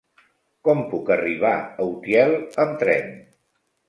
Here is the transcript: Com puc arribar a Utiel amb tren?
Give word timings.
Com 0.67 0.79
puc 0.93 1.11
arribar 1.15 1.51
a 1.57 1.85
Utiel 1.89 2.33
amb 2.65 2.73
tren? 2.85 3.13